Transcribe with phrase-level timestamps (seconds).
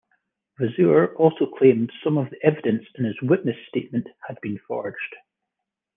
[0.57, 5.15] Vasseur also claimed some of the evidence in his witness statement had been forged.